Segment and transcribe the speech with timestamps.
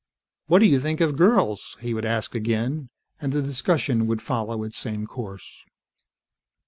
[0.47, 2.89] "What do you think of girls?" he would ask again,
[3.21, 5.45] and the discussion would follow its same course.